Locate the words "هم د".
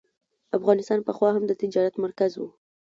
1.33-1.51